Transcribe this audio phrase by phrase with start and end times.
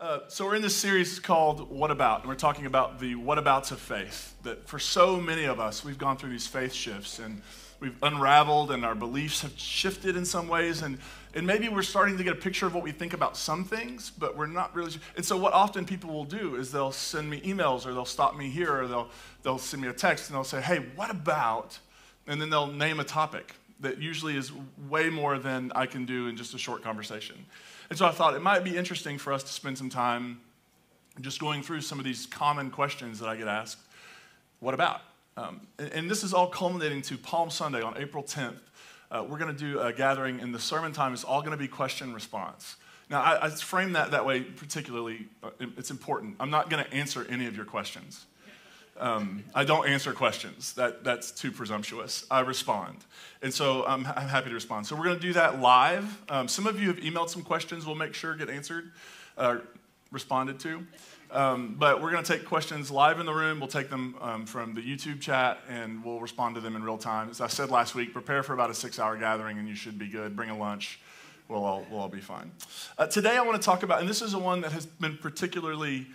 [0.00, 3.38] Uh, so we're in this series called What About, and we're talking about the what
[3.38, 4.34] abouts of faith.
[4.42, 7.40] That for so many of us, we've gone through these faith shifts and
[7.78, 10.98] we've unraveled, and our beliefs have shifted in some ways, and
[11.32, 14.10] and maybe we're starting to get a picture of what we think about some things,
[14.10, 14.92] but we're not really.
[15.14, 18.36] And so what often people will do is they'll send me emails, or they'll stop
[18.36, 19.10] me here, or they'll
[19.44, 21.78] they'll send me a text, and they'll say, "Hey, what about?"
[22.26, 24.50] And then they'll name a topic that usually is
[24.88, 27.46] way more than I can do in just a short conversation.
[27.90, 30.40] And so I thought it might be interesting for us to spend some time
[31.20, 33.78] just going through some of these common questions that I get asked.
[34.60, 35.00] What about?
[35.36, 38.58] Um, and, and, this is all culminating to Palm Sunday on April 10th.
[39.10, 41.56] Uh, we're going to do a gathering, and the sermon time is all going to
[41.56, 42.76] be question response.
[43.10, 46.36] Now, I, I frame that that way particularly, uh, it's important.
[46.40, 48.26] I'm not going to answer any of your questions.
[48.96, 50.72] Um, I don't answer questions.
[50.74, 52.26] That, that's too presumptuous.
[52.30, 52.98] I respond.
[53.42, 54.86] And so I'm, I'm happy to respond.
[54.86, 56.22] So we're going to do that live.
[56.28, 58.92] Um, some of you have emailed some questions we'll make sure get answered,
[59.36, 59.58] uh,
[60.12, 60.86] responded to.
[61.30, 63.58] Um, but we're going to take questions live in the room.
[63.58, 66.98] We'll take them um, from the YouTube chat and we'll respond to them in real
[66.98, 67.28] time.
[67.30, 69.98] As I said last week, prepare for about a six hour gathering and you should
[69.98, 70.36] be good.
[70.36, 71.00] Bring a lunch.
[71.48, 72.52] We'll all, we'll all be fine.
[72.96, 75.18] Uh, today I want to talk about, and this is the one that has been
[75.18, 76.06] particularly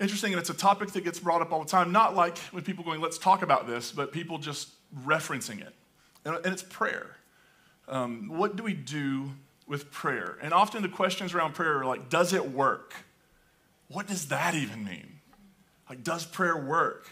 [0.00, 1.92] interesting, and it's a topic that gets brought up all the time.
[1.92, 4.68] Not like when people going, let's talk about this, but people just
[5.04, 5.74] referencing it.
[6.24, 7.16] And, and it's prayer.
[7.88, 9.30] Um, what do we do
[9.66, 10.38] with prayer?
[10.42, 12.94] And often the questions around prayer are like, does it work?
[13.88, 15.20] What does that even mean?
[15.88, 17.08] Like, does prayer work?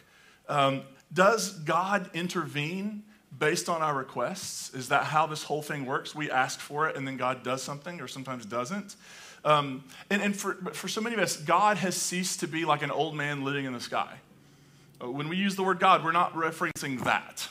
[0.48, 3.04] Um, does God intervene
[3.36, 4.74] based on our requests?
[4.74, 6.14] Is that how this whole thing works?
[6.14, 8.96] We ask for it and then God does something or sometimes doesn't.
[9.44, 12.82] Um, and and for, for so many of us, God has ceased to be like
[12.82, 14.18] an old man living in the sky.
[15.02, 17.48] Uh, when we use the word God, we're not referencing that.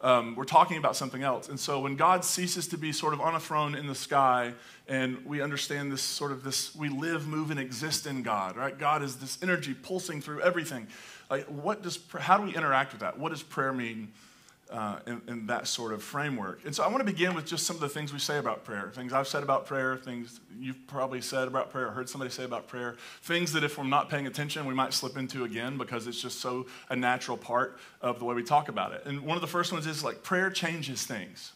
[0.00, 1.48] Um, we're talking about something else.
[1.48, 4.52] And so when God ceases to be sort of on a throne in the sky,
[4.86, 8.78] and we understand this sort of this, we live, move, and exist in God, right?
[8.78, 10.88] God is this energy pulsing through everything.
[11.30, 13.18] Like, what does, how do we interact with that?
[13.18, 14.12] What does prayer mean
[14.70, 16.64] uh, in, in, that sort of framework.
[16.64, 18.64] And so I want to begin with just some of the things we say about
[18.64, 22.30] prayer, things I've said about prayer, things you've probably said about prayer, or heard somebody
[22.30, 25.76] say about prayer, things that if we're not paying attention, we might slip into again
[25.76, 29.02] because it's just so a natural part of the way we talk about it.
[29.04, 31.52] And one of the first ones is like prayer changes things.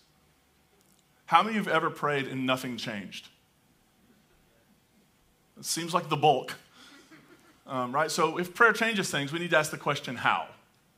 [1.26, 3.28] How many of you have ever prayed and nothing changed?
[5.58, 6.54] It seems like the bulk,
[7.66, 8.10] um, right?
[8.10, 10.46] So if prayer changes things, we need to ask the question how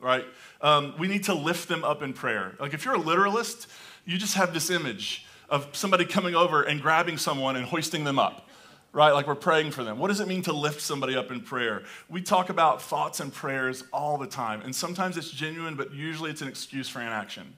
[0.01, 0.25] right?
[0.63, 2.55] Um, we need to lift them up in prayer.
[2.61, 3.67] Like if you're a literalist,
[4.05, 8.19] you just have this image of somebody coming over and grabbing someone and hoisting them
[8.19, 8.47] up,
[8.93, 9.11] right?
[9.11, 9.99] Like we're praying for them.
[9.99, 11.83] What does it mean to lift somebody up in prayer?
[12.09, 16.31] We talk about thoughts and prayers all the time, and sometimes it's genuine, but usually
[16.31, 17.57] it's an excuse for inaction.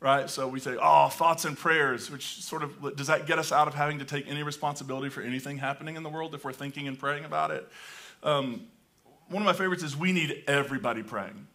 [0.00, 0.30] Right?
[0.30, 3.66] So we say, oh, thoughts and prayers, which sort of does that get us out
[3.66, 6.86] of having to take any responsibility for anything happening in the world if we're thinking
[6.86, 7.68] and praying about it?
[8.22, 8.68] Um,
[9.28, 11.48] one of my favorites is we need everybody praying.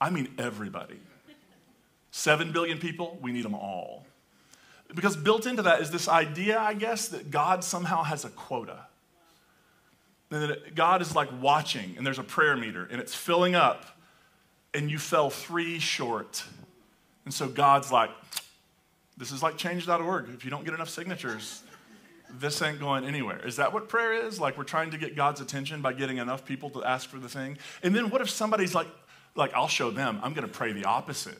[0.00, 1.00] I mean everybody.
[2.10, 4.06] Seven billion people, we need them all.
[4.94, 8.86] Because built into that is this idea, I guess, that God somehow has a quota.
[10.30, 13.84] And that God is like watching, and there's a prayer meter, and it's filling up,
[14.74, 16.44] and you fell three short.
[17.24, 18.10] And so God's like,
[19.16, 20.28] this is like change.org.
[20.34, 21.62] If you don't get enough signatures,
[22.30, 23.44] this ain't going anywhere.
[23.44, 24.38] Is that what prayer is?
[24.38, 27.28] Like we're trying to get God's attention by getting enough people to ask for the
[27.28, 27.58] thing?
[27.82, 28.86] And then what if somebody's like,
[29.38, 31.38] like I'll show them, I'm going to pray the opposite.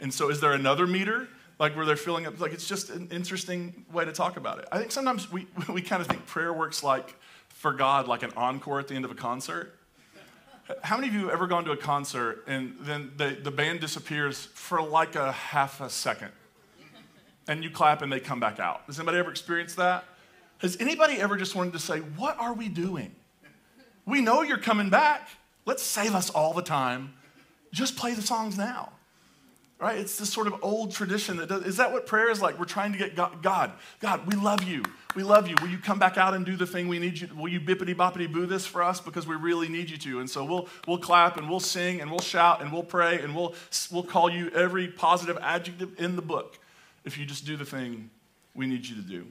[0.00, 1.28] And so is there another meter?
[1.58, 4.68] Like where they're filling up, like it's just an interesting way to talk about it.
[4.70, 7.14] I think sometimes we, we kind of think prayer works like
[7.48, 9.78] for God, like an encore at the end of a concert.
[10.82, 13.80] How many of you have ever gone to a concert and then the, the band
[13.80, 16.32] disappears for like a half a second?
[17.48, 18.82] And you clap and they come back out.
[18.86, 20.04] Has anybody ever experienced that?
[20.58, 23.14] Has anybody ever just wanted to say, What are we doing?
[24.04, 25.28] We know you're coming back.
[25.64, 27.15] Let's save us all the time
[27.76, 28.90] just play the songs now.
[29.78, 29.98] Right?
[29.98, 32.58] It's this sort of old tradition that does, is that what prayer is like?
[32.58, 34.82] We're trying to get God, God, God, we love you.
[35.14, 35.54] We love you.
[35.60, 37.28] Will you come back out and do the thing we need you?
[37.36, 40.20] Will you bippity boppity boo this for us because we really need you to?
[40.20, 43.36] And so we'll we'll clap and we'll sing and we'll shout and we'll pray and
[43.36, 43.54] we'll
[43.92, 46.58] we'll call you every positive adjective in the book
[47.04, 48.08] if you just do the thing
[48.54, 49.26] we need you to do.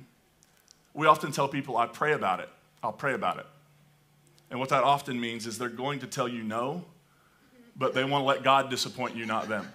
[0.94, 2.50] We often tell people, I pray about it.
[2.84, 3.48] I'll pray about it.
[4.52, 6.86] And what that often means is they're going to tell you no
[7.75, 9.68] but they want to let God disappoint you, not them.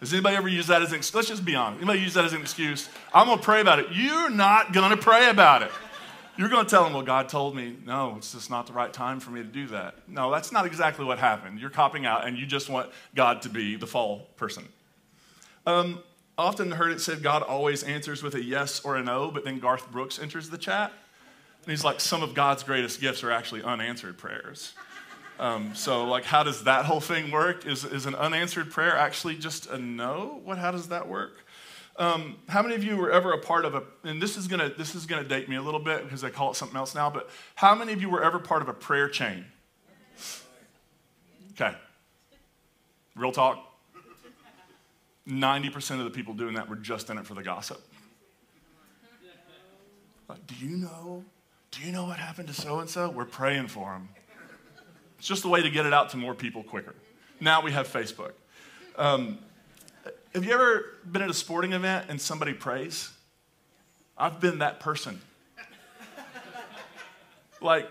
[0.00, 1.14] Does anybody ever use that as an excuse?
[1.14, 1.78] Let's just be honest.
[1.78, 2.88] Anybody use that as an excuse?
[3.14, 3.86] I'm going to pray about it.
[3.92, 5.70] You're not going to pray about it.
[6.36, 8.92] You're going to tell them, well, God told me, no, it's just not the right
[8.92, 9.94] time for me to do that.
[10.06, 11.58] No, that's not exactly what happened.
[11.60, 14.68] You're copping out and you just want God to be the fall person.
[15.64, 16.00] Um,
[16.36, 19.58] often heard it said God always answers with a yes or a no, but then
[19.60, 20.92] Garth Brooks enters the chat.
[21.62, 24.74] And he's like, some of God's greatest gifts are actually unanswered prayers.
[25.38, 27.66] Um, so, like, how does that whole thing work?
[27.66, 30.40] Is, is an unanswered prayer actually just a no?
[30.44, 30.58] What?
[30.58, 31.44] How does that work?
[31.98, 33.82] Um, how many of you were ever a part of a?
[34.04, 36.50] And this is gonna this is gonna date me a little bit because I call
[36.50, 37.10] it something else now.
[37.10, 39.46] But how many of you were ever part of a prayer chain?
[41.52, 41.74] Okay.
[43.14, 43.62] Real talk.
[45.26, 47.80] 90% of the people doing that were just in it for the gossip.
[50.28, 51.24] Like, do you know?
[51.72, 53.10] Do you know what happened to so and so?
[53.10, 54.08] We're praying for them.
[55.18, 56.94] It's just a way to get it out to more people quicker.
[57.40, 58.32] Now we have Facebook.
[58.96, 59.38] Um,
[60.34, 63.10] have you ever been at a sporting event and somebody prays?
[64.18, 65.20] I've been that person.
[67.60, 67.88] like,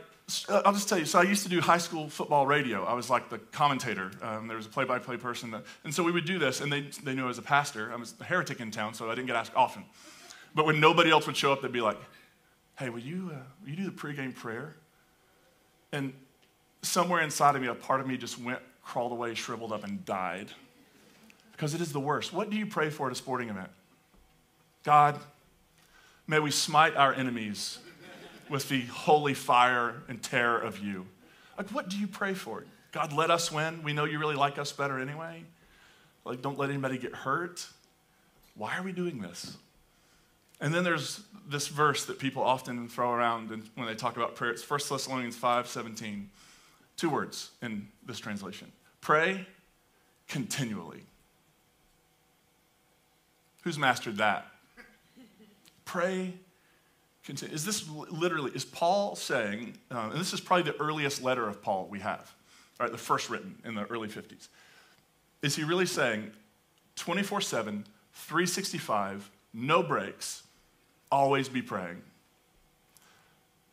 [0.50, 1.06] I'll just tell you.
[1.06, 2.84] So I used to do high school football radio.
[2.84, 4.12] I was like the commentator.
[4.22, 6.62] Um, there was a play-by-play person, that, and so we would do this.
[6.62, 7.92] And they they knew I was a pastor.
[7.94, 9.86] I was a heretic in town, so I didn't get asked often.
[10.56, 11.98] But when nobody else would show up, they'd be like,
[12.80, 14.76] "Hey, will you uh, will you do the pregame prayer?"
[15.92, 16.14] And
[16.86, 20.06] somewhere inside of me, a part of me just went, crawled away, shriveled up, and
[20.06, 20.50] died.
[21.52, 22.34] Because it is the worst.
[22.34, 23.70] What do you pray for at a sporting event?
[24.84, 25.20] God,
[26.28, 27.80] may we smite our enemies
[28.50, 31.08] with the holy fire and terror of you.
[31.58, 32.66] Like, what do you pray for?
[32.92, 33.84] God, let us win.
[33.84, 35.44] We know you really like us better anyway.
[36.24, 37.68] Like, don't let anybody get hurt.
[38.56, 39.58] Why are we doing this?
[40.62, 44.52] And then there's this verse that people often throw around when they talk about prayer.
[44.52, 46.30] It's 1 Thessalonians 5 17.
[46.98, 48.72] Two words in this translation
[49.02, 49.46] pray
[50.28, 51.04] continually.
[53.64, 54.48] Who's mastered that?
[55.86, 56.34] Pray
[57.26, 57.54] continue.
[57.54, 61.62] Is this literally, is Paul saying, uh, and this is probably the earliest letter of
[61.62, 62.34] Paul we have,
[62.80, 64.48] right, the first written in the early 50s.
[65.42, 66.32] Is he really saying
[66.96, 70.44] 24 7, 365, no breaks,
[71.12, 72.02] always be praying?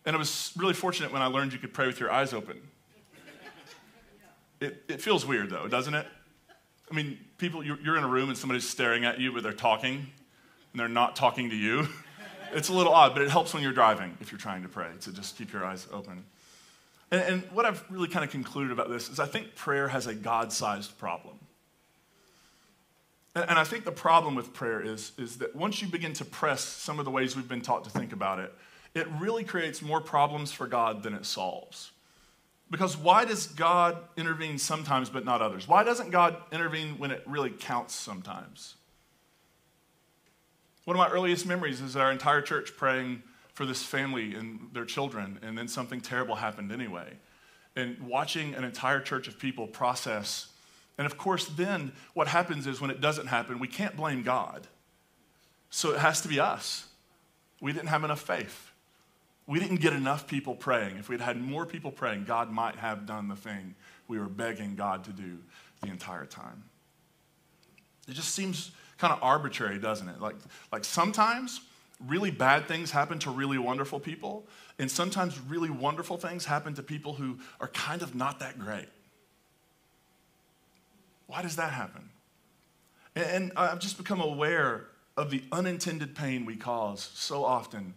[0.05, 2.61] And I was really fortunate when I learned you could pray with your eyes open.
[4.63, 6.07] It, it feels weird though, doesn't it?
[6.91, 9.97] I mean, people, you're, in a room and somebody's staring at you, but they're talking,
[9.97, 11.89] and they're not talking to you.
[12.53, 14.89] it's a little odd, but it helps when you're driving if you're trying to pray
[15.01, 16.25] to just keep your eyes open.
[17.11, 20.07] And, and what I've really kind of concluded about this is I think prayer has
[20.07, 21.39] a God sized problem.
[23.35, 26.25] And, and I think the problem with prayer is, is that once you begin to
[26.25, 28.55] press some of the ways we've been taught to think about it,
[28.95, 31.91] it really creates more problems for God than it solves.
[32.73, 35.69] Because why does God intervene sometimes but not others?
[35.69, 38.77] Why doesn't God intervene when it really counts sometimes?
[40.87, 43.23] One of my earliest memories is our entire church praying
[43.53, 47.13] for this family and their children, and then something terrible happened anyway.
[47.77, 50.47] And watching an entire church of people process.
[50.97, 54.67] And of course, then what happens is when it doesn't happen, we can't blame God.
[55.69, 56.87] So it has to be us.
[57.61, 58.72] We didn't have enough faith.
[59.53, 60.97] We didn't get enough people praying.
[60.97, 63.75] If we'd had more people praying, God might have done the thing
[64.09, 65.37] we were begging God to do
[65.83, 66.63] the entire time.
[68.09, 70.23] It just seems kind of arbitrary, doesn't it?
[70.23, 70.37] Like,
[70.73, 71.61] like sometimes
[72.01, 74.47] really bad things happen to really wonderful people,
[74.79, 78.89] and sometimes really wonderful things happen to people who are kind of not that great.
[81.27, 82.09] Why does that happen?
[83.15, 84.87] And I've just become aware
[85.19, 87.93] of the unintended pain we cause so often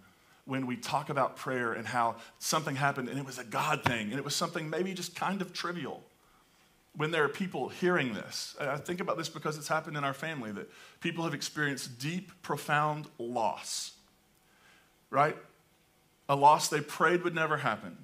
[0.45, 4.09] when we talk about prayer and how something happened and it was a God thing
[4.09, 6.03] and it was something maybe just kind of trivial
[6.97, 10.13] when there are people hearing this, I think about this because it's happened in our
[10.13, 10.69] family that
[11.01, 13.91] people have experienced deep, profound loss,
[15.09, 15.35] right?
[16.29, 17.97] A loss they prayed would never happen.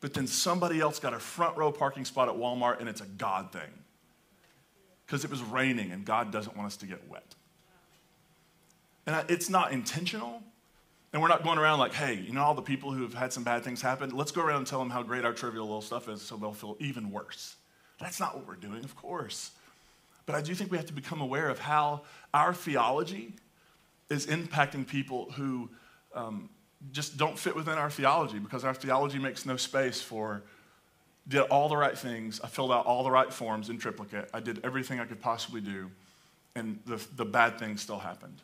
[0.00, 3.06] But then somebody else got a front row parking spot at Walmart and it's a
[3.06, 3.70] God thing
[5.04, 7.34] because it was raining and God doesn't want us to get wet.
[9.06, 10.42] And it's not intentional.
[11.18, 13.32] And we're not going around like, hey, you know, all the people who have had
[13.32, 15.80] some bad things happen, let's go around and tell them how great our trivial little
[15.80, 17.56] stuff is so they'll feel even worse.
[17.98, 19.50] That's not what we're doing, of course.
[20.26, 23.32] But I do think we have to become aware of how our theology
[24.08, 25.68] is impacting people who
[26.14, 26.50] um,
[26.92, 30.44] just don't fit within our theology because our theology makes no space for
[31.26, 34.38] did all the right things, I filled out all the right forms in triplicate, I
[34.38, 35.90] did everything I could possibly do,
[36.54, 38.40] and the, the bad things still happened.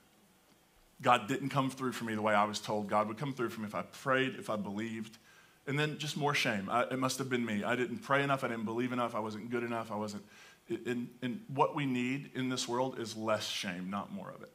[1.03, 3.51] God didn't come through for me the way I was told God would come through
[3.51, 5.19] for me if I prayed, if I believed,
[5.67, 6.69] and then just more shame.
[6.71, 7.65] I, it must have been me.
[7.65, 8.45] I didn't pray enough.
[8.45, 9.15] I didn't believe enough.
[9.15, 9.91] I wasn't good enough.
[9.91, 10.25] I wasn't.
[10.69, 14.51] And, and what we need in this world is less shame, not more of it.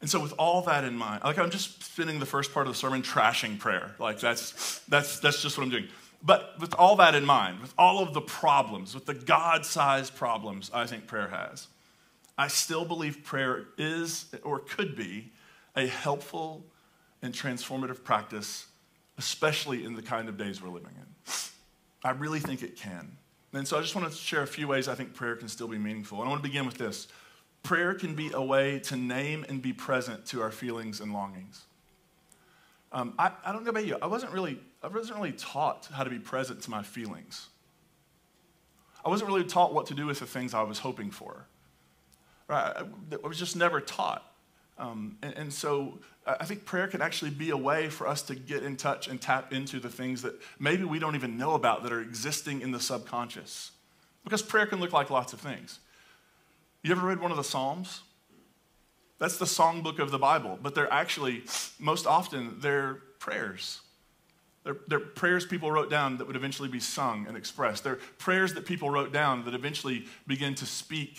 [0.00, 2.72] And so, with all that in mind, like I'm just spending the first part of
[2.72, 3.94] the sermon trashing prayer.
[3.98, 5.88] Like that's that's that's just what I'm doing.
[6.22, 10.16] But with all that in mind, with all of the problems, with the God sized
[10.16, 11.66] problems I think prayer has,
[12.40, 15.30] I still believe prayer is or could be
[15.76, 16.64] a helpful
[17.20, 18.64] and transformative practice,
[19.18, 21.32] especially in the kind of days we're living in.
[22.02, 23.18] I really think it can.
[23.52, 25.68] And so I just want to share a few ways I think prayer can still
[25.68, 26.16] be meaningful.
[26.20, 27.08] And I want to begin with this
[27.62, 31.66] prayer can be a way to name and be present to our feelings and longings.
[32.90, 33.98] Um, I, I don't know about you.
[34.00, 37.50] I wasn't really I wasn't really taught how to be present to my feelings.
[39.04, 41.44] I wasn't really taught what to do with the things I was hoping for.
[42.50, 42.76] Right?
[43.22, 44.26] I, was just never taught.
[44.76, 48.34] Um, and, and, so I think prayer can actually be a way for us to
[48.34, 51.84] get in touch and tap into the things that maybe we don't even know about
[51.84, 53.70] that are existing in the subconscious.
[54.24, 55.78] Because prayer can look like lots of things.
[56.82, 58.00] You ever read one of the Psalms?
[59.18, 61.44] That's the songbook of the Bible, but they're actually,
[61.78, 63.80] most often, they're prayers.
[64.64, 67.84] They're, they're, prayers people wrote down that would eventually be sung and expressed.
[67.84, 71.18] They're prayers that people wrote down that eventually begin to speak.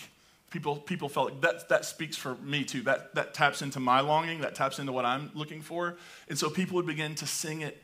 [0.52, 2.82] People, people felt that, that speaks for me too.
[2.82, 5.96] That, that taps into my longing, that taps into what I'm looking for.
[6.28, 7.82] And so people would begin to sing it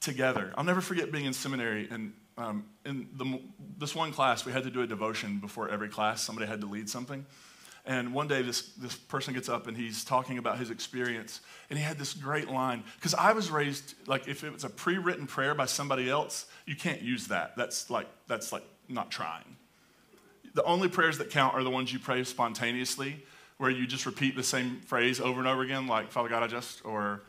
[0.00, 0.52] together.
[0.56, 3.40] I'll never forget being in seminary and um, in the,
[3.78, 6.20] this one class, we had to do a devotion before every class.
[6.20, 7.24] Somebody had to lead something.
[7.86, 11.40] And one day, this, this person gets up and he's talking about his experience.
[11.68, 12.82] And he had this great line.
[12.96, 16.46] Because I was raised, like, if it was a pre written prayer by somebody else,
[16.66, 17.56] you can't use that.
[17.56, 19.56] That's like, that's like not trying.
[20.54, 23.22] The only prayers that count are the ones you pray spontaneously,
[23.58, 26.46] where you just repeat the same phrase over and over again, like, Father God, I
[26.46, 27.22] just, or,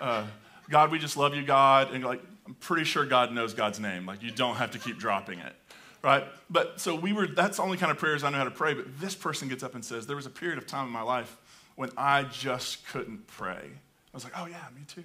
[0.00, 0.24] uh,
[0.70, 1.92] God, we just love you, God.
[1.92, 4.06] And like, I'm pretty sure God knows God's name.
[4.06, 5.54] Like, you don't have to keep dropping it
[6.02, 6.24] right?
[6.48, 8.74] But so we were, that's the only kind of prayers I know how to pray.
[8.74, 11.02] But this person gets up and says, There was a period of time in my
[11.02, 11.36] life
[11.76, 13.62] when I just couldn't pray.
[13.62, 15.04] I was like, Oh, yeah, me too.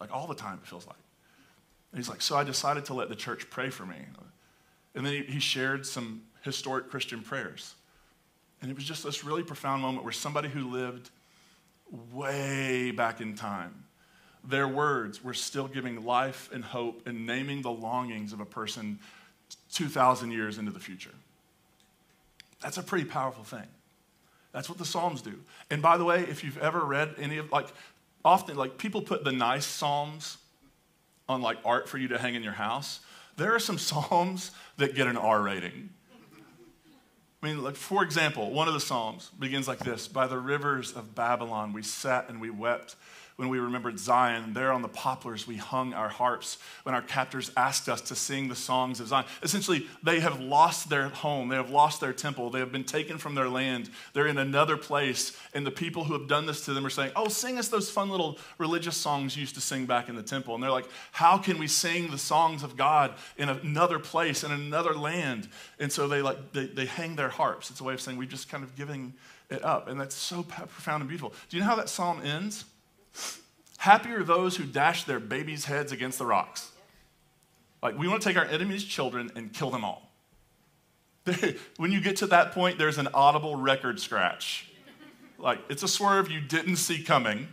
[0.00, 0.96] Like all the time, it feels like.
[1.92, 3.96] And he's like, So I decided to let the church pray for me.
[4.94, 7.74] And then he, he shared some historic Christian prayers.
[8.62, 11.10] And it was just this really profound moment where somebody who lived
[12.12, 13.84] way back in time,
[14.42, 18.98] their words were still giving life and hope and naming the longings of a person
[19.72, 21.10] 2,000 years into the future.
[22.60, 23.66] That's a pretty powerful thing.
[24.52, 25.34] That's what the Psalms do.
[25.70, 27.68] And by the way, if you've ever read any of, like,
[28.24, 30.38] often, like, people put the nice Psalms
[31.28, 33.00] on, like, art for you to hang in your house.
[33.36, 35.90] There are some Psalms that get an R rating.
[37.42, 40.08] I mean, like, for example, one of the Psalms begins like this.
[40.08, 42.96] By the rivers of Babylon, we sat and we wept
[43.36, 44.54] when we remembered Zion.
[44.54, 48.48] There on the poplars, we hung our harps when our captors asked us to sing
[48.48, 49.26] the songs of Zion.
[49.42, 53.18] Essentially, they have lost their home, they have lost their temple, they have been taken
[53.18, 53.90] from their land.
[54.14, 57.12] They're in another place, and the people who have done this to them are saying,
[57.14, 60.22] Oh, sing us those fun little religious songs you used to sing back in the
[60.22, 60.54] temple.
[60.54, 64.50] And they're like, How can we sing the songs of God in another place, in
[64.50, 65.48] another land?
[65.78, 67.70] And so they like they, they hang their harps.
[67.70, 69.12] It's a way of saying we've just kind of giving
[69.50, 69.88] it up.
[69.88, 71.34] And that's so profound and beautiful.
[71.48, 72.64] Do you know how that psalm ends?
[73.78, 76.72] Happy are those who dash their babies' heads against the rocks.
[77.82, 80.10] Like, we want to take our enemies' children and kill them all.
[81.76, 84.70] when you get to that point, there's an audible record scratch.
[85.38, 87.48] Like, it's a swerve you didn't see coming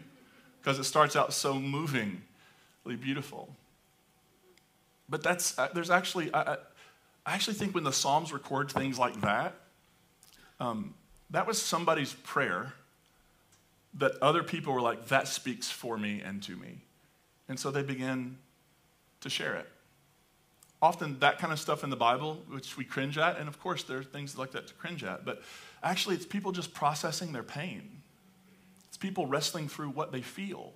[0.62, 2.22] because it starts out so movingly
[3.00, 3.50] beautiful.
[5.10, 6.54] But that's, uh, there's actually, I,
[7.26, 9.56] I, actually think when the Psalms record things like that,
[10.60, 10.94] um,
[11.30, 12.74] that was somebody's prayer
[13.96, 16.82] that other people were like, that speaks for me and to me.
[17.48, 18.38] And so they began
[19.22, 19.70] to share it.
[20.82, 23.84] Often, that kind of stuff in the Bible, which we cringe at, and of course,
[23.84, 25.42] there are things like that to cringe at, but
[25.82, 28.02] actually, it's people just processing their pain.
[28.90, 30.74] It's people wrestling through what they feel.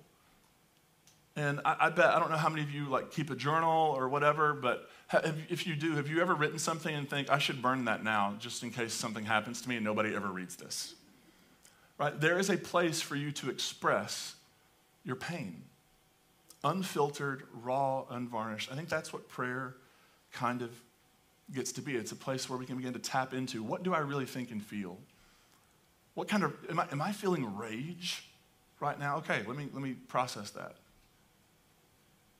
[1.36, 3.94] And I, I bet, I don't know how many of you like keep a journal
[3.96, 7.38] or whatever, but have, if you do, have you ever written something and think, I
[7.38, 10.56] should burn that now just in case something happens to me and nobody ever reads
[10.56, 10.94] this?
[11.98, 12.18] Right?
[12.18, 14.34] There is a place for you to express
[15.04, 15.64] your pain.
[16.64, 18.70] Unfiltered, raw, unvarnished.
[18.72, 19.74] I think that's what prayer
[20.32, 20.70] kind of
[21.52, 21.96] gets to be.
[21.96, 24.50] It's a place where we can begin to tap into what do I really think
[24.50, 24.98] and feel?
[26.14, 28.24] What kind of, am I, am I feeling rage
[28.80, 29.18] right now?
[29.18, 30.74] Okay, let me, let me process that.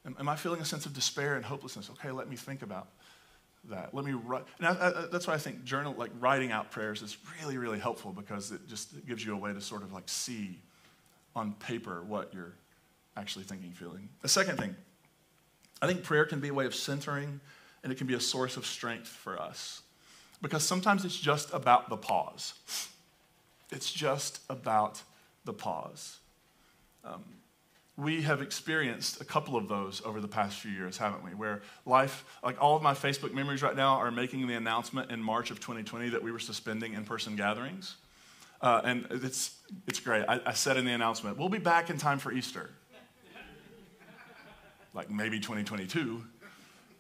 [0.05, 1.91] Am, am I feeling a sense of despair and hopelessness?
[1.91, 2.88] Okay, let me think about
[3.71, 3.95] that.
[3.95, 4.45] Let me write.
[4.61, 8.67] That's why I think journal, like writing out prayers, is really, really helpful because it
[8.69, 10.59] just gives you a way to sort of like see
[11.35, 12.55] on paper what you're
[13.17, 14.09] actually thinking, feeling.
[14.23, 14.75] The second thing,
[15.81, 17.41] I think prayer can be a way of centering
[17.83, 19.83] and it can be a source of strength for us
[20.43, 22.55] because sometimes it's just about the pause.
[23.71, 25.03] It's just about
[25.45, 26.19] the pause.
[27.05, 27.25] Um,
[27.99, 31.31] we have experienced a couple of those over the past few years, haven't we?
[31.33, 35.21] Where life, like all of my Facebook memories right now, are making the announcement in
[35.21, 37.97] March of 2020 that we were suspending in person gatherings.
[38.62, 40.25] Uh, and it's, it's great.
[40.28, 42.71] I, I said in the announcement, we'll be back in time for Easter.
[44.95, 46.23] like maybe 2022,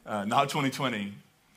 [0.04, 1.14] uh, not 2020.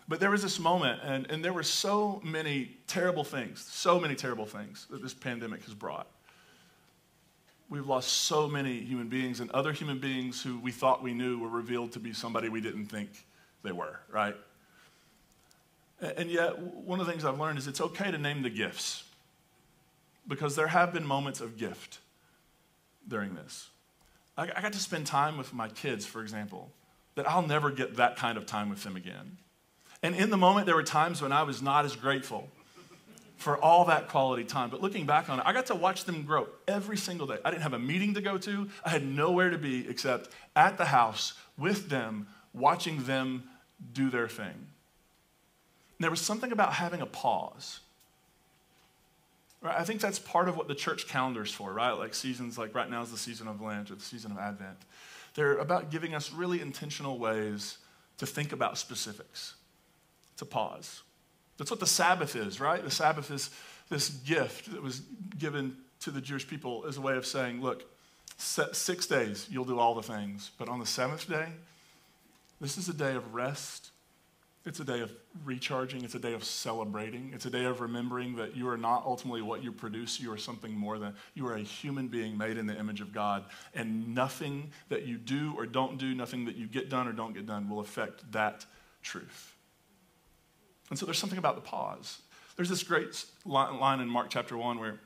[0.07, 4.13] But there was this moment, and, and there were so many terrible things, so many
[4.13, 6.07] terrible things that this pandemic has brought
[7.71, 11.39] we've lost so many human beings, and other human beings who we thought we knew
[11.39, 13.09] were revealed to be somebody we didn't think
[13.63, 14.35] they were, right?
[16.01, 19.05] And yet, one of the things I've learned is it's okay to name the gifts
[20.27, 21.99] because there have been moments of gift
[23.07, 23.69] during this.
[24.37, 26.71] I got to spend time with my kids, for example,
[27.15, 29.37] that I'll never get that kind of time with them again.
[30.03, 32.49] And in the moment, there were times when I was not as grateful
[33.41, 34.69] for all that quality time.
[34.69, 37.37] But looking back on it, I got to watch them grow every single day.
[37.43, 40.77] I didn't have a meeting to go to, I had nowhere to be except at
[40.77, 43.43] the house with them, watching them
[43.93, 44.45] do their thing.
[44.45, 44.67] And
[45.99, 47.79] there was something about having a pause.
[49.61, 49.75] Right?
[49.75, 51.91] I think that's part of what the church calendar is for, right?
[51.91, 54.77] Like seasons, like right now is the season of Lent or the season of Advent.
[55.33, 57.77] They're about giving us really intentional ways
[58.17, 59.55] to think about specifics,
[60.37, 61.01] to pause.
[61.61, 62.83] That's what the Sabbath is, right?
[62.83, 63.51] The Sabbath is
[63.87, 65.03] this gift that was
[65.37, 67.83] given to the Jewish people as a way of saying, look,
[68.35, 71.49] six days you'll do all the things, but on the seventh day,
[72.59, 73.91] this is a day of rest.
[74.65, 75.11] It's a day of
[75.45, 76.03] recharging.
[76.03, 77.29] It's a day of celebrating.
[77.31, 80.19] It's a day of remembering that you are not ultimately what you produce.
[80.19, 83.13] You are something more than you are a human being made in the image of
[83.13, 83.45] God.
[83.75, 87.35] And nothing that you do or don't do, nothing that you get done or don't
[87.35, 88.65] get done will affect that
[89.03, 89.53] truth.
[90.91, 92.19] And so there's something about the pause.
[92.57, 94.99] There's this great line in Mark chapter 1 where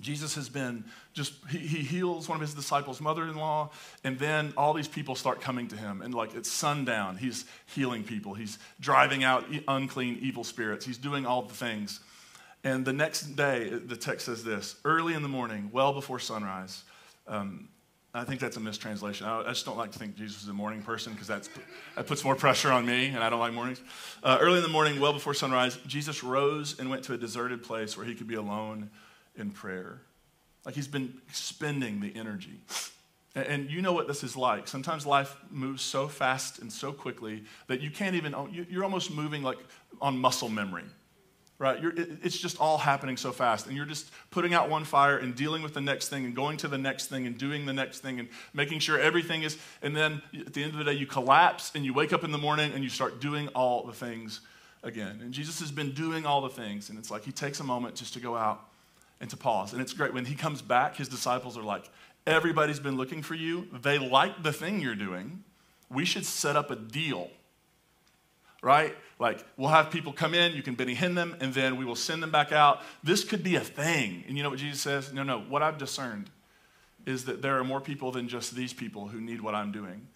[0.00, 0.84] Jesus has been
[1.14, 3.70] just, he, he heals one of his disciples' mother in law,
[4.04, 6.02] and then all these people start coming to him.
[6.02, 11.24] And like it's sundown, he's healing people, he's driving out unclean, evil spirits, he's doing
[11.24, 12.00] all the things.
[12.62, 16.82] And the next day, the text says this early in the morning, well before sunrise,
[17.28, 17.68] um,
[18.16, 19.26] I think that's a mistranslation.
[19.26, 21.46] I, just don't like to think Jesus is a morning person because that
[22.06, 23.82] puts more pressure on me, and I don't like mornings.
[24.22, 27.62] Uh, early in the morning, well before sunrise, Jesus rose and went to a deserted
[27.62, 28.88] place where he could be alone
[29.36, 30.00] in prayer.
[30.64, 32.58] Like he's been spending the energy.
[33.34, 34.66] And you know what this is like.
[34.66, 38.34] Sometimes life moves so fast and so quickly that you can't even,
[38.70, 39.58] you're almost moving like
[40.00, 40.84] on muscle memory
[41.58, 41.82] right?
[41.82, 43.66] It, it's just all happening so fast.
[43.66, 46.56] And you're just putting out one fire and dealing with the next thing and going
[46.58, 49.56] to the next thing and doing the next thing and making sure everything is.
[49.82, 52.32] And then at the end of the day, you collapse and you wake up in
[52.32, 54.40] the morning and you start doing all the things
[54.82, 55.20] again.
[55.22, 56.90] And Jesus has been doing all the things.
[56.90, 58.68] And it's like he takes a moment just to go out
[59.20, 59.72] and to pause.
[59.72, 60.12] And it's great.
[60.12, 61.88] When he comes back, his disciples are like,
[62.26, 63.66] everybody's been looking for you.
[63.82, 65.42] They like the thing you're doing.
[65.88, 67.30] We should set up a deal
[68.66, 68.96] right?
[69.18, 72.22] Like, we'll have people come in, you can Benny them, and then we will send
[72.22, 72.82] them back out.
[73.02, 74.24] This could be a thing.
[74.28, 75.12] And you know what Jesus says?
[75.12, 75.40] No, no.
[75.40, 76.28] What I've discerned
[77.06, 80.06] is that there are more people than just these people who need what I'm doing.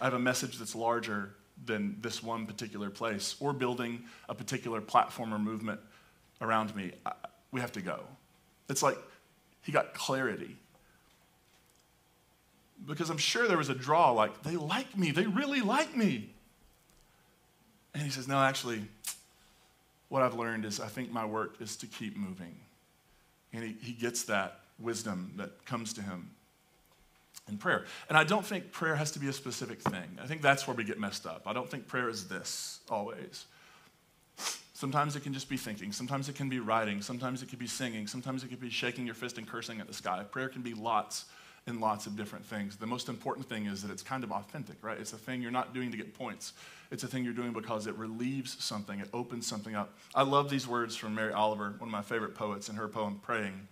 [0.00, 1.34] I have a message that's larger
[1.64, 5.80] than this one particular place or building a particular platform or movement
[6.40, 6.92] around me.
[7.06, 7.12] I,
[7.52, 8.00] we have to go.
[8.68, 8.98] It's like
[9.62, 10.56] he got clarity.
[12.84, 16.34] Because I'm sure there was a draw like, they like me, they really like me.
[18.04, 18.82] He says, No, actually,
[20.08, 22.54] what I've learned is I think my work is to keep moving.
[23.52, 26.30] And he, he gets that wisdom that comes to him
[27.48, 27.84] in prayer.
[28.08, 30.18] And I don't think prayer has to be a specific thing.
[30.22, 31.42] I think that's where we get messed up.
[31.46, 33.46] I don't think prayer is this always.
[34.74, 35.92] Sometimes it can just be thinking.
[35.92, 37.02] Sometimes it can be writing.
[37.02, 38.06] Sometimes it can be singing.
[38.06, 40.24] Sometimes it can be shaking your fist and cursing at the sky.
[40.30, 41.26] Prayer can be lots
[41.66, 42.76] and lots of different things.
[42.76, 44.98] The most important thing is that it's kind of authentic, right?
[44.98, 46.54] It's a thing you're not doing to get points.
[46.90, 49.96] It's a thing you're doing because it relieves something, it opens something up.
[50.14, 53.20] I love these words from Mary Oliver, one of my favorite poets, in her poem,
[53.22, 53.68] Praying.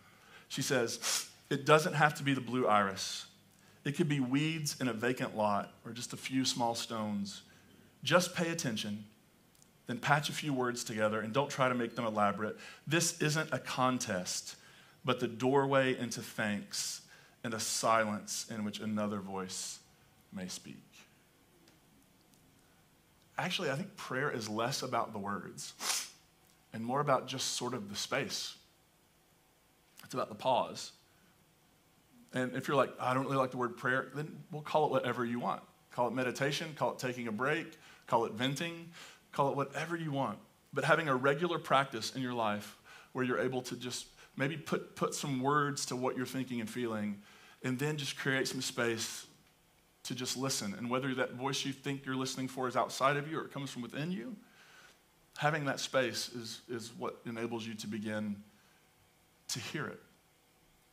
[0.49, 3.27] She says, It doesn't have to be the blue iris,
[3.85, 7.43] it could be weeds in a vacant lot or just a few small stones.
[8.03, 9.05] Just pay attention,
[9.87, 12.57] then patch a few words together and don't try to make them elaborate.
[12.87, 14.57] This isn't a contest,
[15.05, 17.03] but the doorway into thanks
[17.43, 19.79] and a silence in which another voice
[20.33, 20.83] may speak
[23.41, 26.09] actually, I think prayer is less about the words
[26.73, 28.55] and more about just sort of the space.
[30.05, 30.93] It's about the pause.
[32.33, 34.91] And if you're like, I don't really like the word prayer, then we'll call it
[34.91, 35.63] whatever you want.
[35.91, 37.77] Call it meditation, call it taking a break,
[38.07, 38.91] call it venting,
[39.33, 40.39] call it whatever you want.
[40.73, 42.77] But having a regular practice in your life
[43.13, 46.71] where you're able to just maybe put, put some words to what you're thinking and
[46.71, 47.21] feeling
[47.63, 49.27] and then just create some space
[50.05, 50.75] to just listen.
[50.75, 53.53] And whether that voice you think you're listening for is outside of you or it
[53.53, 54.35] comes from within you,
[55.37, 58.37] having that space is, is what enables you to begin
[59.49, 60.01] to hear it.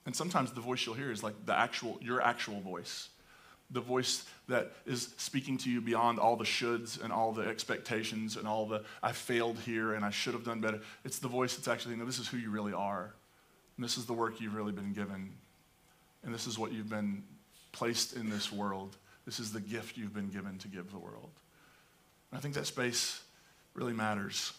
[0.05, 3.09] And sometimes the voice you'll hear is like the actual, your actual voice.
[3.71, 8.37] The voice that is speaking to you beyond all the shoulds and all the expectations
[8.37, 10.79] and all the I failed here and I should have done better.
[11.03, 13.13] It's the voice that's actually, no, this is who you really are.
[13.75, 15.33] And this is the work you've really been given.
[16.27, 17.23] And this is what you've been
[17.71, 18.97] placed in this world.
[19.25, 21.31] This is the gift you've been given to give the world.
[22.29, 23.21] And I think that space
[23.73, 24.51] really matters.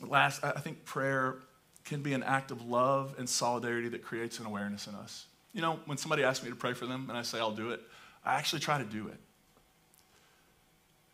[0.00, 1.36] Last, I think prayer
[1.84, 5.26] can be an act of love and solidarity that creates an awareness in us.
[5.52, 7.72] You know, when somebody asks me to pray for them and I say I'll do
[7.72, 7.82] it,
[8.24, 9.20] I actually try to do it.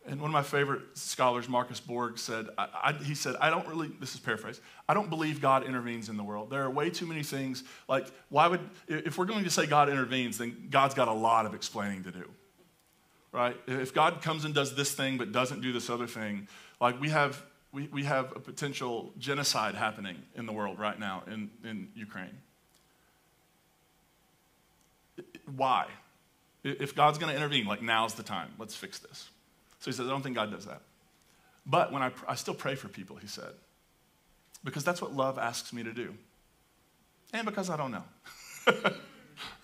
[0.07, 3.67] And one of my favorite scholars, Marcus Borg, said, I, I, he said, I don't
[3.67, 6.51] really, this is paraphrase, I don't believe God intervenes in the world.
[6.51, 9.89] There are way too many things, like, why would, if we're going to say God
[9.89, 12.29] intervenes, then God's got a lot of explaining to do,
[13.31, 13.57] right?
[13.65, 16.47] If God comes and does this thing but doesn't do this other thing,
[16.79, 17.41] like we have,
[17.71, 22.37] we, we have a potential genocide happening in the world right now in, in Ukraine.
[25.55, 25.87] Why?
[26.63, 29.29] If God's going to intervene, like now's the time, let's fix this.
[29.85, 30.81] So he says, I don't think God does that.
[31.63, 33.53] But when I, I still pray for people, he said,
[34.63, 36.15] because that's what love asks me to do.
[37.33, 38.03] And because I don't know.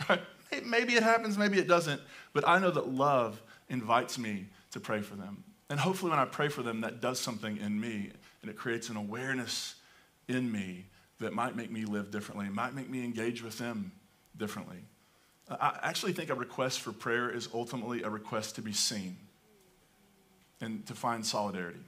[0.07, 0.21] right?
[0.63, 1.99] Maybe it happens, maybe it doesn't.
[2.34, 5.43] But I know that love invites me to pray for them.
[5.71, 8.12] And hopefully, when I pray for them, that does something in me
[8.43, 9.73] and it creates an awareness
[10.27, 10.86] in me
[11.17, 13.91] that might make me live differently, might make me engage with them
[14.38, 14.84] differently.
[15.49, 19.17] I actually think a request for prayer is ultimately a request to be seen
[20.62, 21.80] and to find solidarity.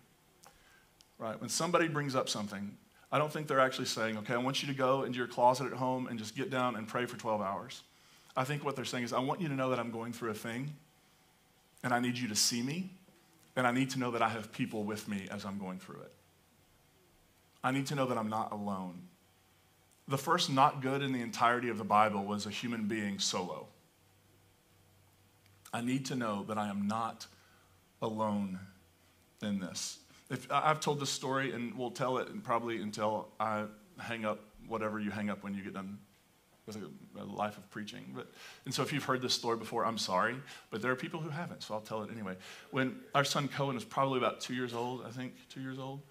[1.17, 1.39] Right?
[1.39, 2.75] When somebody brings up something,
[3.11, 5.67] I don't think they're actually saying, okay, I want you to go into your closet
[5.67, 7.83] at home and just get down and pray for 12 hours.
[8.35, 10.31] I think what they're saying is, I want you to know that I'm going through
[10.31, 10.73] a thing,
[11.83, 12.89] and I need you to see me,
[13.55, 16.01] and I need to know that I have people with me as I'm going through
[16.01, 16.11] it.
[17.63, 19.03] I need to know that I'm not alone.
[20.07, 23.67] The first not good in the entirety of the Bible was a human being solo.
[25.71, 27.27] I need to know that I am not
[28.03, 28.59] alone
[29.41, 29.97] in this.
[30.29, 33.63] If, I've told this story, and we'll tell it probably until I
[33.97, 35.97] hang up whatever you hang up when you get done
[36.65, 38.05] with a, life of preaching.
[38.15, 38.31] But,
[38.65, 40.35] and so if you've heard this story before, I'm sorry,
[40.69, 42.35] but there are people who haven't, so I'll tell it anyway.
[42.71, 46.01] When our son Cohen was probably about two years old, I think, two years old,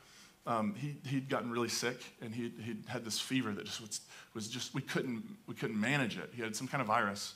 [0.46, 4.00] um, he, he'd gotten really sick, and he he had this fever that just was,
[4.35, 6.31] was just, we couldn't, we couldn't manage it.
[6.35, 7.35] He had some kind of virus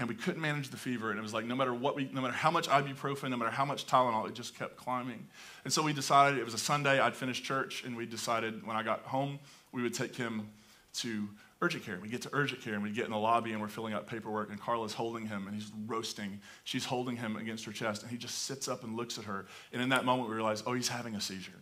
[0.00, 1.10] and we couldn't manage the fever.
[1.10, 3.50] And it was like no matter what we, no matter how much ibuprofen, no matter
[3.50, 5.28] how much Tylenol, it just kept climbing.
[5.64, 6.98] And so we decided it was a Sunday.
[6.98, 9.38] I'd finished church, and we decided when I got home
[9.72, 10.48] we would take him
[10.94, 11.28] to
[11.60, 11.98] urgent care.
[12.00, 14.06] We get to urgent care, and we get in the lobby, and we're filling out
[14.06, 14.50] paperwork.
[14.50, 16.40] And Carla's holding him, and he's roasting.
[16.64, 19.46] She's holding him against her chest, and he just sits up and looks at her.
[19.72, 21.52] And in that moment, we realize, oh, he's having a seizure.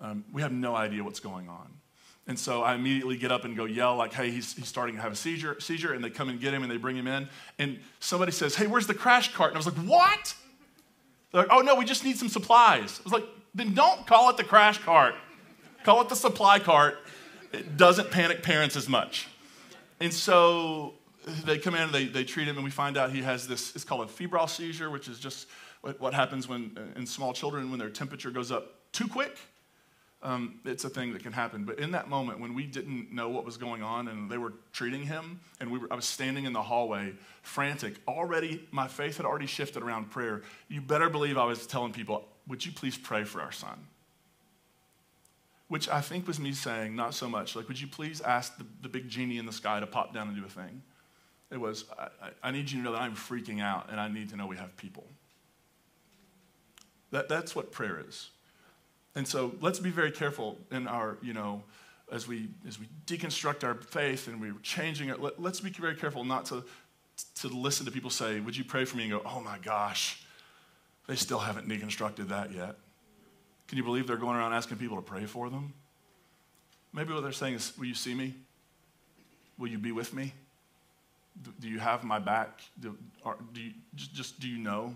[0.00, 1.68] Um, we have no idea what's going on.
[2.26, 5.02] And so I immediately get up and go yell, like, hey, he's, he's starting to
[5.02, 5.92] have a seizure, seizure.
[5.92, 7.28] And they come and get him and they bring him in.
[7.58, 9.50] And somebody says, hey, where's the crash cart?
[9.50, 10.34] And I was like, what?
[11.32, 13.00] They're like, oh, no, we just need some supplies.
[13.00, 15.14] I was like, then don't call it the crash cart.
[15.82, 16.98] Call it the supply cart.
[17.52, 19.28] It doesn't panic parents as much.
[20.00, 20.94] And so
[21.44, 23.74] they come in and they, they treat him, and we find out he has this,
[23.74, 25.48] it's called a febrile seizure, which is just
[25.80, 29.38] what, what happens when in small children when their temperature goes up too quick
[30.22, 31.64] um, it's a thing that can happen.
[31.64, 34.52] But in that moment, when we didn't know what was going on and they were
[34.72, 39.16] treating him, and we were, I was standing in the hallway, frantic, already, my faith
[39.16, 40.42] had already shifted around prayer.
[40.68, 43.86] You better believe I was telling people, Would you please pray for our son?
[45.66, 48.66] Which I think was me saying, not so much, like, Would you please ask the,
[48.82, 50.82] the big genie in the sky to pop down and do a thing?
[51.50, 54.30] It was, I, I need you to know that I'm freaking out and I need
[54.30, 55.04] to know we have people.
[57.10, 58.30] That, that's what prayer is.
[59.14, 61.62] And so let's be very careful in our, you know,
[62.10, 65.94] as we as we deconstruct our faith and we're changing it, let, us be very
[65.94, 66.64] careful not to
[67.36, 69.04] to listen to people say, Would you pray for me?
[69.04, 70.22] and go, Oh my gosh,
[71.06, 72.76] they still haven't deconstructed that yet.
[73.68, 75.72] Can you believe they're going around asking people to pray for them?
[76.92, 78.34] Maybe what they're saying is, Will you see me?
[79.58, 80.32] Will you be with me?
[81.42, 82.60] Do, do you have my back?
[82.80, 84.94] Do, are, do you, just, just do you know?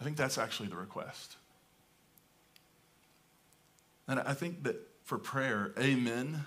[0.00, 1.36] I think that's actually the request.
[4.10, 6.44] And I think that for prayer, amen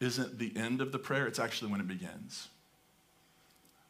[0.00, 2.48] isn't the end of the prayer, it's actually when it begins.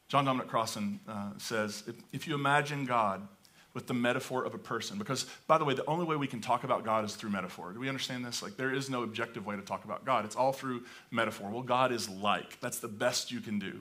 [0.08, 3.26] John Dominic Crossan uh, says if, if you imagine God
[3.72, 4.98] with the metaphor of a person.
[4.98, 7.72] Because, by the way, the only way we can talk about God is through metaphor.
[7.72, 8.42] Do we understand this?
[8.42, 11.50] Like, there is no objective way to talk about God, it's all through metaphor.
[11.50, 12.58] Well, God is like.
[12.60, 13.80] That's the best you can do.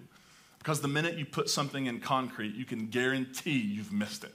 [0.60, 4.34] Because the minute you put something in concrete, you can guarantee you've missed it.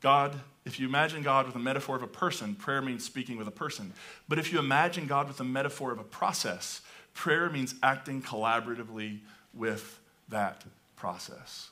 [0.00, 3.48] God, if you imagine God with a metaphor of a person, prayer means speaking with
[3.48, 3.92] a person.
[4.28, 6.82] But if you imagine God with a metaphor of a process,
[7.14, 9.20] prayer means acting collaboratively
[9.54, 10.64] with that
[10.96, 11.70] process.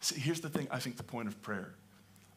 [0.00, 1.74] See, here's the thing I think the point of prayer.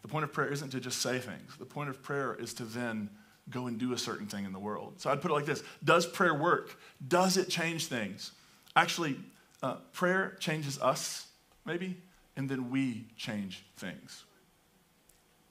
[0.02, 2.64] The point of prayer isn't to just say things, the point of prayer is to
[2.64, 3.10] then
[3.50, 4.94] go and do a certain thing in the world.
[4.98, 6.80] So I'd put it like this Does prayer work?
[7.08, 8.32] Does it change things?
[8.76, 9.18] Actually,
[9.64, 11.28] uh, prayer changes us,
[11.66, 11.98] maybe,
[12.36, 14.26] and then we change things.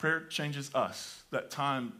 [0.04, 1.94] Prayer changes us, that time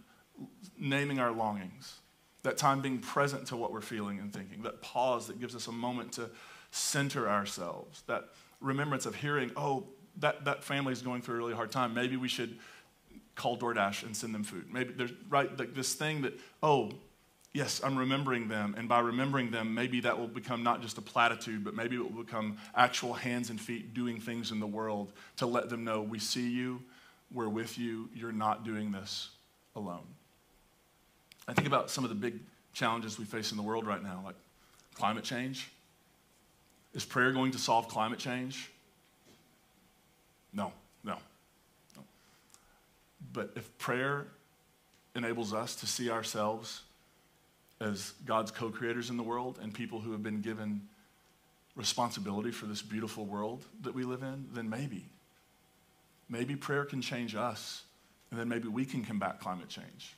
[0.79, 2.01] naming our longings,
[2.43, 5.69] that time being present to what we're feeling and thinking, that pause that gives us
[5.69, 6.29] a moment to
[6.71, 8.25] center ourselves, that
[8.61, 9.85] remembrance of hearing, oh,
[10.19, 11.95] that, that family is going through a really hard time.
[11.95, 12.59] Maybe we should
[13.37, 14.67] call DoorDash and send them food.
[14.71, 16.91] Maybe there's, right, like this thing that, oh,
[17.55, 18.75] yes, I'm remembering them.
[18.77, 22.03] And by remembering them, maybe that will become not just a platitude, but maybe it
[22.03, 26.03] will become actual hands and feet doing things in the world to let them know
[26.03, 26.83] we see you,
[27.35, 29.31] we're with you, you're not doing this
[29.77, 30.07] alone.
[31.47, 32.39] I think about some of the big
[32.73, 34.37] challenges we face in the world right now, like
[34.95, 35.71] climate change.
[36.95, 38.71] Is prayer going to solve climate change?
[40.53, 41.17] No, no,
[41.97, 42.03] no.
[43.33, 44.29] But if prayer
[45.17, 46.83] enables us to see ourselves
[47.81, 50.83] as God's co creators in the world and people who have been given
[51.77, 55.05] responsibility for this beautiful world that we live in, then maybe.
[56.29, 57.83] Maybe prayer can change us,
[58.31, 60.15] and then maybe we can combat climate change.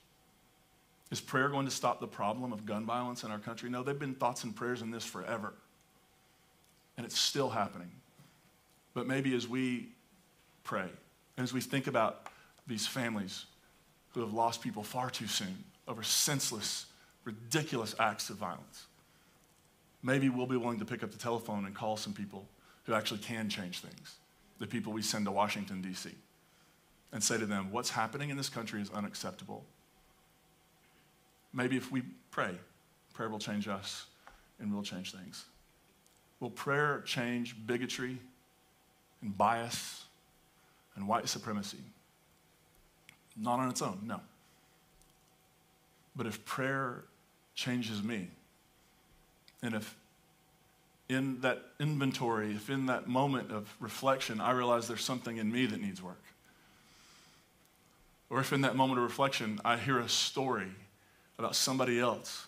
[1.11, 3.71] Is prayer going to stop the problem of gun violence in our country?
[3.71, 5.53] No, they've been thoughts and prayers in this forever.
[6.97, 7.91] And it's still happening.
[8.95, 9.89] But maybe as we
[10.65, 10.89] pray.
[11.37, 12.27] And as we think about
[12.67, 13.45] these families
[14.15, 16.87] who have lost people far too soon over senseless,
[17.25, 18.87] ridiculous acts of violence,
[20.03, 22.49] maybe we'll be willing to pick up the telephone and call some people
[22.85, 24.15] who actually can change things,
[24.59, 26.11] the people we send to Washington, D.C.,
[27.13, 29.65] and say to them, What's happening in this country is unacceptable.
[31.53, 32.55] Maybe if we pray,
[33.15, 34.07] prayer will change us
[34.59, 35.45] and we'll change things.
[36.41, 38.19] Will prayer change bigotry
[39.23, 40.05] and bias
[40.95, 41.79] and white supremacy.
[43.37, 44.21] Not on its own, no.
[46.15, 47.05] But if prayer
[47.55, 48.29] changes me,
[49.63, 49.95] and if
[51.09, 55.67] in that inventory, if in that moment of reflection, I realize there's something in me
[55.67, 56.23] that needs work,
[58.29, 60.73] or if in that moment of reflection, I hear a story
[61.39, 62.47] about somebody else,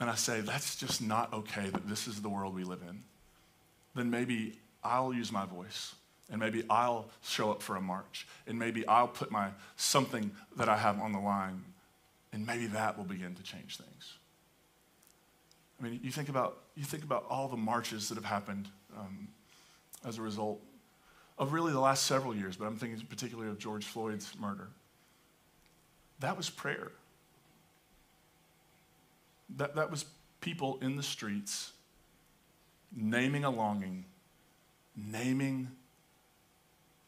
[0.00, 3.02] and I say, that's just not okay that this is the world we live in,
[3.94, 5.94] then maybe I'll use my voice
[6.30, 10.66] and maybe I'll show up for a march, and maybe I'll put my something that
[10.66, 11.62] I have on the line,
[12.32, 14.14] and maybe that will begin to change things.
[15.82, 19.28] I mean, you think about you think about all the marches that have happened um,
[20.06, 20.60] as a result
[21.38, 24.68] of really the last several years, but I'm thinking particularly of George Floyd's murder.
[26.20, 26.92] That was prayer.
[29.56, 30.04] That, that was
[30.40, 31.72] people in the streets
[32.94, 34.04] naming a longing,
[34.96, 35.68] naming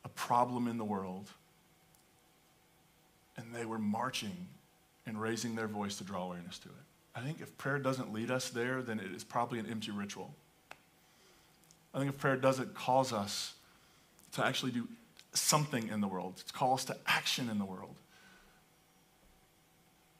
[0.05, 1.31] a problem in the world,
[3.37, 4.49] and they were marching
[5.07, 6.84] and raising their voice to draw awareness to it.
[7.15, 10.35] I think if prayer doesn't lead us there, then it is probably an empty ritual.
[11.95, 13.55] I think if prayer doesn't cause us
[14.33, 14.89] to actually do
[15.33, 17.95] something in the world, to call us to action in the world.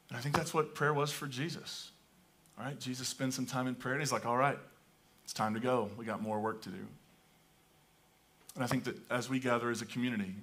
[0.09, 1.91] And I think that's what prayer was for Jesus.
[2.59, 4.59] All right, Jesus spends some time in prayer and he's like, all right,
[5.25, 5.91] it's time to go.
[5.97, 6.87] We got more work to do.
[8.55, 10.35] And I think that as we gather as a community,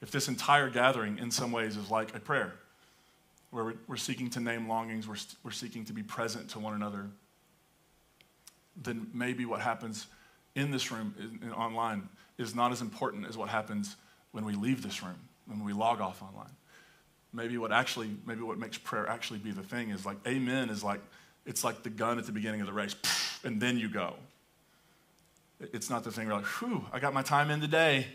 [0.00, 2.54] if this entire gathering in some ways is like a prayer,
[3.52, 7.06] where we're, seeking to name longings, we're, we're seeking to be present to one another,
[8.82, 10.06] then maybe what happens
[10.54, 13.96] in this room and online is not as important as what happens
[14.32, 16.50] when we leave this room, when we log off online.
[17.34, 20.82] Maybe what actually, maybe what makes prayer actually be the thing is like amen is
[20.82, 21.00] like,
[21.44, 22.96] it's like the gun at the beginning of the race,
[23.44, 24.14] and then you go.
[25.60, 28.06] It's not the thing where you're like, whew, I got my time in today.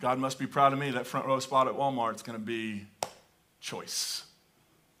[0.00, 0.90] God must be proud of me.
[0.90, 2.86] That front row spot at Walmart is going to be
[3.60, 4.24] choice.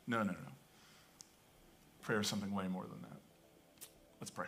[0.06, 0.38] No, no, no.
[2.02, 3.20] Prayer is something way more than that.
[4.20, 4.46] Let's pray.